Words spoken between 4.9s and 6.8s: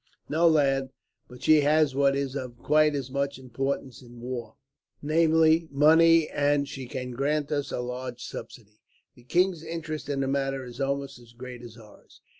namely, money, and